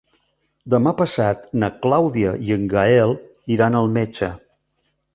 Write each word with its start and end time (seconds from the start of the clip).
Demà 0.73 0.93
passat 1.01 1.43
na 1.65 1.69
Clàudia 1.85 2.33
i 2.49 2.57
en 2.57 2.67
Gaël 2.75 3.17
iran 3.59 3.83
al 3.83 3.97
metge. 4.03 4.35